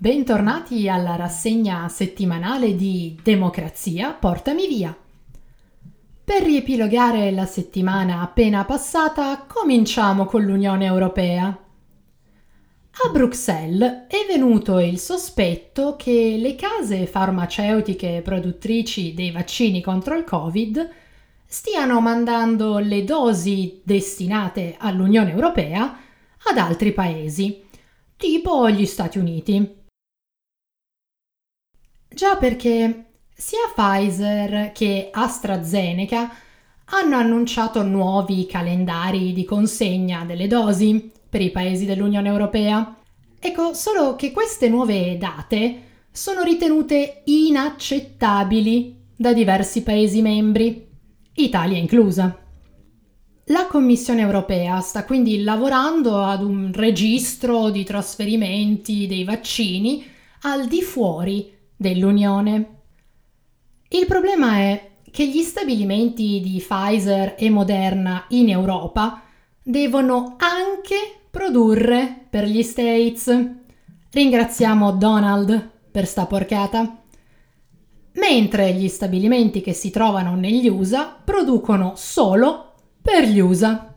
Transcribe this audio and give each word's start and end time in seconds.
Bentornati 0.00 0.88
alla 0.88 1.16
rassegna 1.16 1.88
settimanale 1.88 2.76
di 2.76 3.18
Democrazia, 3.20 4.12
portami 4.12 4.68
via. 4.68 4.96
Per 6.22 6.40
riepilogare 6.40 7.32
la 7.32 7.46
settimana 7.46 8.20
appena 8.20 8.64
passata, 8.64 9.44
cominciamo 9.48 10.24
con 10.26 10.44
l'Unione 10.44 10.84
Europea. 10.84 11.46
A 11.46 13.08
Bruxelles 13.10 14.06
è 14.06 14.24
venuto 14.28 14.78
il 14.78 15.00
sospetto 15.00 15.96
che 15.96 16.36
le 16.38 16.54
case 16.54 17.08
farmaceutiche 17.08 18.20
produttrici 18.22 19.14
dei 19.14 19.32
vaccini 19.32 19.80
contro 19.82 20.16
il 20.16 20.22
Covid 20.22 20.90
stiano 21.44 22.00
mandando 22.00 22.78
le 22.78 23.02
dosi 23.02 23.80
destinate 23.82 24.76
all'Unione 24.78 25.32
Europea 25.32 25.98
ad 26.44 26.56
altri 26.56 26.92
paesi, 26.92 27.64
tipo 28.16 28.70
gli 28.70 28.86
Stati 28.86 29.18
Uniti. 29.18 29.77
Già 32.18 32.34
perché 32.34 33.04
sia 33.32 33.70
Pfizer 33.72 34.72
che 34.72 35.08
AstraZeneca 35.12 36.28
hanno 36.86 37.14
annunciato 37.14 37.84
nuovi 37.84 38.44
calendari 38.44 39.32
di 39.32 39.44
consegna 39.44 40.24
delle 40.24 40.48
dosi 40.48 41.12
per 41.28 41.42
i 41.42 41.52
paesi 41.52 41.84
dell'Unione 41.84 42.26
Europea. 42.26 42.96
Ecco, 43.38 43.72
solo 43.72 44.16
che 44.16 44.32
queste 44.32 44.68
nuove 44.68 45.16
date 45.16 45.82
sono 46.10 46.42
ritenute 46.42 47.22
inaccettabili 47.26 48.96
da 49.14 49.32
diversi 49.32 49.84
paesi 49.84 50.20
membri, 50.20 50.88
Italia 51.34 51.78
inclusa. 51.78 52.36
La 53.44 53.68
Commissione 53.68 54.22
europea 54.22 54.80
sta 54.80 55.04
quindi 55.04 55.44
lavorando 55.44 56.20
ad 56.24 56.42
un 56.42 56.72
registro 56.72 57.70
di 57.70 57.84
trasferimenti 57.84 59.06
dei 59.06 59.22
vaccini 59.22 60.04
al 60.40 60.66
di 60.66 60.82
fuori 60.82 61.54
dell'Unione. 61.78 62.80
Il 63.88 64.04
problema 64.04 64.56
è 64.56 64.90
che 65.10 65.26
gli 65.26 65.40
stabilimenti 65.42 66.40
di 66.42 66.58
Pfizer 66.58 67.36
e 67.38 67.48
Moderna 67.48 68.26
in 68.28 68.50
Europa 68.50 69.22
devono 69.62 70.36
anche 70.38 70.96
produrre 71.30 72.26
per 72.28 72.44
gli 72.44 72.62
States. 72.62 73.50
Ringraziamo 74.10 74.92
Donald 74.92 75.70
per 75.90 76.06
sta 76.06 76.26
porcata. 76.26 77.02
Mentre 78.12 78.72
gli 78.74 78.88
stabilimenti 78.88 79.60
che 79.60 79.72
si 79.72 79.90
trovano 79.90 80.34
negli 80.34 80.68
USA 80.68 81.16
producono 81.24 81.92
solo 81.96 82.74
per 83.00 83.24
gli 83.24 83.38
USA. 83.38 83.94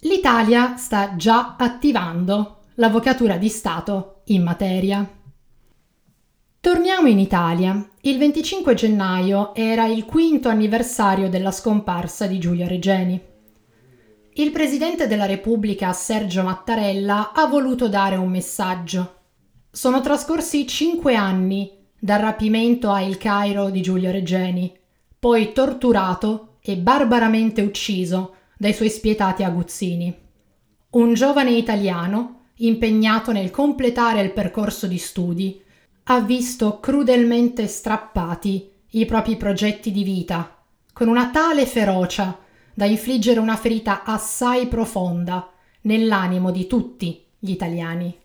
L'Italia 0.00 0.76
sta 0.76 1.16
già 1.16 1.56
attivando 1.58 2.58
l'avvocatura 2.74 3.38
di 3.38 3.48
Stato 3.48 4.20
in 4.26 4.42
materia. 4.42 5.08
Torniamo 6.64 7.08
in 7.08 7.18
Italia. 7.18 7.86
Il 8.00 8.16
25 8.16 8.72
gennaio 8.72 9.54
era 9.54 9.84
il 9.84 10.06
quinto 10.06 10.48
anniversario 10.48 11.28
della 11.28 11.50
scomparsa 11.50 12.26
di 12.26 12.38
Giulio 12.38 12.66
Regeni. 12.66 13.20
Il 14.32 14.50
Presidente 14.50 15.06
della 15.06 15.26
Repubblica 15.26 15.92
Sergio 15.92 16.42
Mattarella 16.42 17.34
ha 17.34 17.46
voluto 17.48 17.90
dare 17.90 18.16
un 18.16 18.30
messaggio. 18.30 19.16
Sono 19.70 20.00
trascorsi 20.00 20.66
cinque 20.66 21.14
anni 21.14 21.70
dal 22.00 22.20
rapimento 22.20 22.90
a 22.90 23.02
El 23.02 23.18
Cairo 23.18 23.68
di 23.68 23.82
Giulio 23.82 24.10
Regeni, 24.10 24.74
poi 25.18 25.52
torturato 25.52 26.56
e 26.62 26.78
barbaramente 26.78 27.60
ucciso 27.60 28.36
dai 28.56 28.72
suoi 28.72 28.88
spietati 28.88 29.42
aguzzini. 29.42 30.16
Un 30.92 31.12
giovane 31.12 31.50
italiano 31.50 32.46
impegnato 32.56 33.32
nel 33.32 33.50
completare 33.50 34.22
il 34.22 34.32
percorso 34.32 34.86
di 34.86 34.96
studi 34.96 35.60
ha 36.04 36.20
visto 36.20 36.80
crudelmente 36.80 37.66
strappati 37.66 38.70
i 38.90 39.06
propri 39.06 39.36
progetti 39.36 39.90
di 39.90 40.04
vita, 40.04 40.62
con 40.92 41.08
una 41.08 41.30
tale 41.30 41.66
ferocia 41.66 42.38
da 42.74 42.84
infliggere 42.84 43.40
una 43.40 43.56
ferita 43.56 44.02
assai 44.04 44.66
profonda 44.66 45.50
nell'animo 45.82 46.50
di 46.50 46.66
tutti 46.66 47.24
gli 47.38 47.50
italiani. 47.50 48.16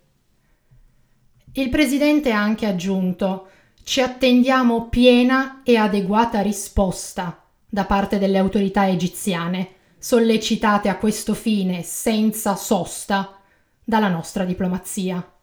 Il 1.53 1.69
presidente 1.69 2.31
ha 2.31 2.41
anche 2.41 2.65
aggiunto 2.65 3.47
ci 3.83 4.01
attendiamo 4.01 4.87
piena 4.89 5.61
e 5.63 5.77
adeguata 5.77 6.41
risposta 6.41 7.43
da 7.67 7.85
parte 7.85 8.19
delle 8.19 8.37
autorità 8.37 8.87
egiziane, 8.87 9.75
sollecitate 9.97 10.89
a 10.89 10.97
questo 10.97 11.33
fine 11.33 11.81
senza 11.81 12.55
sosta 12.55 13.39
dalla 13.83 14.09
nostra 14.09 14.43
diplomazia. 14.43 15.38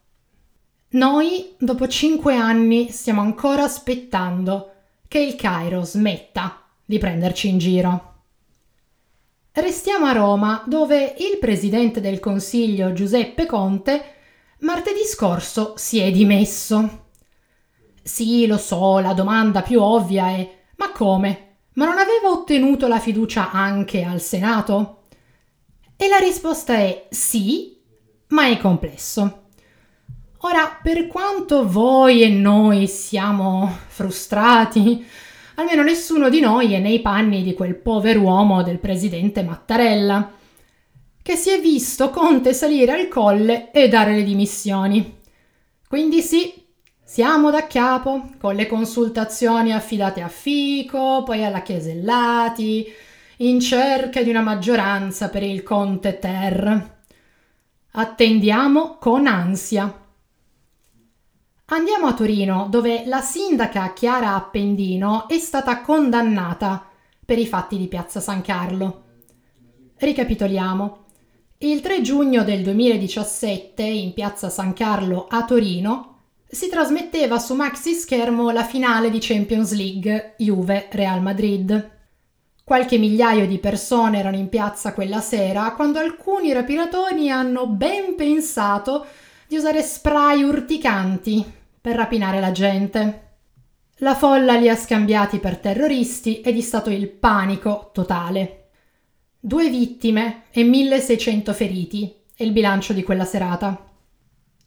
Noi, 0.89 1.55
dopo 1.59 1.85
cinque 1.87 2.35
anni, 2.35 2.89
stiamo 2.91 3.19
ancora 3.19 3.63
aspettando 3.63 4.71
che 5.09 5.19
il 5.19 5.35
Cairo 5.35 5.83
smetta 5.83 6.61
di 6.85 6.97
prenderci 6.97 7.49
in 7.49 7.57
giro. 7.57 8.13
Restiamo 9.51 10.05
a 10.05 10.13
Roma, 10.13 10.63
dove 10.65 11.15
il 11.17 11.39
presidente 11.39 11.99
del 11.99 12.19
Consiglio 12.19 12.93
Giuseppe 12.93 13.45
Conte 13.45 14.15
martedì 14.59 15.03
scorso 15.03 15.73
si 15.75 15.99
è 15.99 16.09
dimesso. 16.09 17.07
Sì, 18.01 18.47
lo 18.47 18.57
so, 18.57 18.99
la 18.99 19.13
domanda 19.13 19.63
più 19.63 19.81
ovvia 19.81 20.27
è: 20.29 20.49
ma 20.77 20.91
come? 20.91 21.57
Ma 21.73 21.83
non 21.83 21.97
aveva 21.97 22.29
ottenuto 22.29 22.87
la 22.87 22.99
fiducia 22.99 23.51
anche 23.51 24.03
al 24.03 24.21
Senato? 24.21 25.03
E 25.97 26.07
la 26.07 26.17
risposta 26.17 26.75
è 26.75 27.07
sì, 27.09 27.77
ma 28.27 28.47
è 28.47 28.57
complesso. 28.57 29.46
Ora, 30.41 30.79
per 30.81 31.07
quanto 31.07 31.67
voi 31.67 32.21
e 32.21 32.29
noi 32.29 32.87
siamo 32.87 33.75
frustrati, 33.87 35.03
almeno 35.55 35.81
nessuno 35.81 36.29
di 36.29 36.39
noi 36.39 36.73
è 36.73 36.79
nei 36.79 37.01
panni 37.01 37.41
di 37.41 37.55
quel 37.55 37.75
pover'uomo 37.75 38.61
del 38.61 38.77
presidente 38.77 39.41
Mattarella, 39.41 40.31
che 41.23 41.35
si 41.35 41.49
è 41.49 41.59
visto 41.59 42.11
Conte 42.11 42.53
salire 42.53 42.91
al 42.91 43.07
colle 43.07 43.71
e 43.71 43.87
dare 43.87 44.13
le 44.13 44.23
dimissioni. 44.23 45.17
Quindi 45.87 46.21
sì, 46.21 46.53
siamo 47.03 47.49
da 47.49 47.65
capo, 47.65 48.29
con 48.39 48.53
le 48.53 48.67
consultazioni 48.67 49.73
affidate 49.73 50.21
a 50.21 50.27
Fico, 50.27 51.23
poi 51.23 51.43
alla 51.43 51.63
Chiesellati, 51.63 52.85
in 53.37 53.59
cerca 53.59 54.21
di 54.21 54.29
una 54.29 54.41
maggioranza 54.41 55.29
per 55.29 55.41
il 55.41 55.63
Conte 55.63 56.19
Ter. 56.19 56.95
Attendiamo 57.91 58.97
con 58.99 59.25
ansia. 59.25 60.05
Andiamo 61.69 62.07
a 62.07 62.13
Torino, 62.13 62.67
dove 62.69 63.03
la 63.07 63.19
sindaca 63.19 63.91
Chiara 63.91 64.35
Appendino 64.35 65.27
è 65.27 65.37
stata 65.37 65.81
condannata 65.81 66.87
per 67.25 67.37
i 67.37 67.45
fatti 67.45 67.77
di 67.77 67.89
Piazza 67.89 68.21
San 68.21 68.39
Carlo. 68.39 69.03
Ricapitoliamo. 69.97 71.05
Il 71.57 71.81
3 71.81 71.99
giugno 71.99 72.45
del 72.45 72.63
2017, 72.63 73.83
in 73.83 74.13
Piazza 74.13 74.47
San 74.47 74.71
Carlo 74.71 75.27
a 75.29 75.43
Torino, 75.43 76.19
si 76.47 76.69
trasmetteva 76.69 77.37
su 77.37 77.53
maxi 77.53 77.95
schermo 77.95 78.49
la 78.51 78.63
finale 78.63 79.09
di 79.09 79.17
Champions 79.19 79.73
League 79.73 80.35
Juve-Real 80.37 81.21
Madrid. 81.21 81.91
Qualche 82.63 82.97
migliaio 82.97 83.45
di 83.45 83.57
persone 83.59 84.19
erano 84.19 84.37
in 84.37 84.47
piazza 84.47 84.93
quella 84.93 85.19
sera 85.19 85.73
quando 85.73 85.99
alcuni 85.99 86.53
rapinatori 86.53 87.29
hanno 87.29 87.67
ben 87.67 88.15
pensato 88.15 89.05
di 89.47 89.57
usare 89.57 89.81
spray 89.81 90.43
urticanti 90.43 91.55
per 91.87 91.95
rapinare 91.95 92.41
la 92.41 92.51
gente. 92.51 93.21
La 93.99 94.13
folla 94.13 94.57
li 94.57 94.67
ha 94.67 94.75
scambiati 94.75 95.39
per 95.39 95.55
terroristi 95.55 96.41
ed 96.41 96.57
è 96.57 96.59
stato 96.59 96.89
il 96.89 97.07
panico 97.07 97.91
totale. 97.93 98.71
Due 99.39 99.69
vittime 99.69 100.43
e 100.51 100.63
1600 100.63 101.53
feriti 101.53 102.13
è 102.35 102.43
il 102.43 102.51
bilancio 102.51 102.91
di 102.91 103.03
quella 103.03 103.23
serata. 103.23 103.89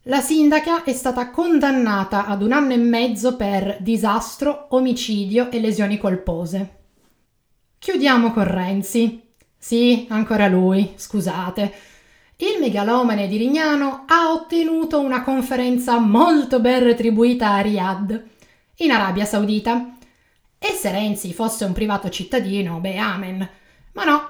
La 0.05 0.23
sindaca 0.23 0.83
è 0.83 0.95
stata 0.95 1.29
condannata 1.29 2.25
ad 2.25 2.41
un 2.41 2.53
anno 2.53 2.73
e 2.73 2.79
mezzo 2.79 3.37
per 3.37 3.77
disastro, 3.81 4.69
omicidio 4.71 5.51
e 5.51 5.61
lesioni 5.61 5.99
colpose. 5.99 6.79
Chiudiamo 7.79 8.33
con 8.33 8.45
Renzi. 8.45 9.35
Sì, 9.59 10.07
ancora 10.09 10.49
lui, 10.49 10.95
scusate. 10.97 11.71
Il 12.47 12.59
megalomane 12.59 13.29
di 13.29 13.37
Rignano 13.37 14.05
ha 14.07 14.33
ottenuto 14.33 14.99
una 15.01 15.23
conferenza 15.23 15.99
molto 15.99 16.59
ben 16.61 16.83
retribuita 16.83 17.51
a 17.51 17.61
Riyadh, 17.61 18.23
in 18.77 18.91
Arabia 18.91 19.27
Saudita. 19.27 19.97
E 20.59 20.69
se 20.69 20.91
Renzi 20.91 21.35
fosse 21.35 21.65
un 21.67 21.73
privato 21.73 22.09
cittadino, 22.09 22.81
beh, 22.81 22.97
amen. 22.97 23.49
Ma 23.93 24.05
no. 24.05 24.27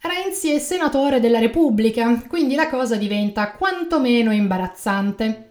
Renzi 0.00 0.50
è 0.50 0.58
senatore 0.58 1.20
della 1.20 1.38
Repubblica, 1.38 2.22
quindi 2.26 2.54
la 2.54 2.70
cosa 2.70 2.96
diventa 2.96 3.52
quantomeno 3.52 4.32
imbarazzante. 4.32 5.50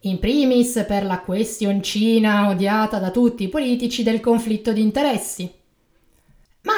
In 0.00 0.18
primis 0.18 0.84
per 0.88 1.04
la 1.04 1.20
questioncina 1.20 2.48
odiata 2.48 2.98
da 2.98 3.10
tutti 3.10 3.44
i 3.44 3.48
politici 3.48 4.02
del 4.02 4.18
conflitto 4.18 4.72
di 4.72 4.80
interessi. 4.80 5.59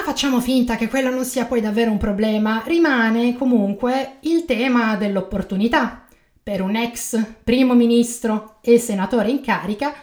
Facciamo 0.04 0.40
finta 0.40 0.74
che 0.74 0.88
quello 0.88 1.10
non 1.10 1.24
sia 1.24 1.46
poi 1.46 1.60
davvero 1.60 1.92
un 1.92 1.96
problema, 1.96 2.62
rimane 2.66 3.36
comunque 3.38 4.16
il 4.22 4.44
tema 4.44 4.96
dell'opportunità 4.96 6.06
per 6.42 6.60
un 6.60 6.74
ex 6.74 7.24
primo 7.44 7.74
ministro 7.74 8.56
e 8.62 8.80
senatore 8.80 9.30
in 9.30 9.40
carica 9.40 9.94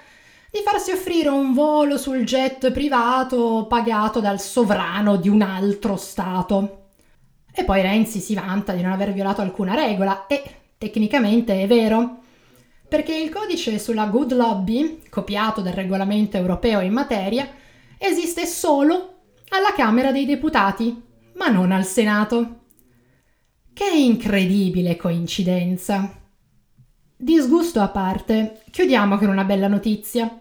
di 0.50 0.62
farsi 0.64 0.92
offrire 0.92 1.28
un 1.28 1.54
volo 1.54 1.98
sul 1.98 2.24
jet 2.24 2.72
privato 2.72 3.66
pagato 3.68 4.22
dal 4.22 4.40
sovrano 4.40 5.18
di 5.18 5.28
un 5.28 5.42
altro 5.42 5.98
Stato. 5.98 6.88
E 7.54 7.66
poi 7.66 7.82
Renzi 7.82 8.20
si 8.20 8.34
vanta 8.34 8.72
di 8.72 8.82
non 8.82 8.94
aver 8.94 9.12
violato 9.12 9.42
alcuna 9.42 9.76
regola, 9.76 10.28
e 10.28 10.42
tecnicamente 10.78 11.62
è 11.62 11.68
vero, 11.68 12.20
perché 12.88 13.14
il 13.14 13.30
codice 13.30 13.78
sulla 13.78 14.06
good 14.06 14.34
lobby, 14.34 15.02
copiato 15.10 15.60
dal 15.60 15.74
regolamento 15.74 16.38
europeo 16.38 16.80
in 16.80 16.94
materia, 16.94 17.48
esiste 17.98 18.46
solo 18.46 19.09
alla 19.50 19.74
Camera 19.76 20.12
dei 20.12 20.26
Deputati, 20.26 21.02
ma 21.36 21.48
non 21.50 21.72
al 21.72 21.86
Senato. 21.86 22.60
Che 23.74 23.90
incredibile 23.90 24.96
coincidenza! 24.96 26.18
Disgusto 27.16 27.82
a 27.82 27.90
parte, 27.90 28.62
chiudiamo 28.72 29.18
con 29.18 29.30
una 29.30 29.44
bella 29.44 29.68
notizia. 29.68 30.40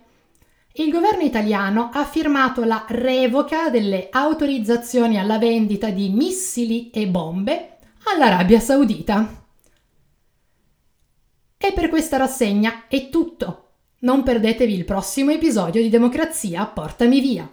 Il 0.73 0.93
governo 0.93 1.23
italiano 1.23 1.91
ha 1.93 2.05
firmato 2.05 2.63
la 2.63 2.85
revoca 2.89 3.69
delle 3.69 4.09
autorizzazioni 4.11 5.19
alla 5.19 5.39
vendita 5.39 5.91
di 5.91 6.09
missili 6.09 6.91
e 6.91 7.09
bombe 7.09 7.79
all'Arabia 8.05 8.61
Saudita. 8.61 9.45
E 11.57 11.73
per 11.73 11.89
questa 11.89 12.17
rassegna 12.17 12.87
è 12.87 13.09
tutto. 13.09 13.71
Non 14.01 14.23
perdetevi 14.23 14.73
il 14.73 14.85
prossimo 14.85 15.33
episodio 15.33 15.83
di 15.83 15.89
Democrazia 15.89 16.65
Portami 16.67 17.21
Via. 17.21 17.53